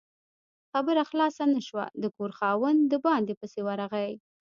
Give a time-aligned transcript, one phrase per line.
[0.71, 4.11] خبره خلاصه نه شوه، د کور خاوند د باندې پسې ورغی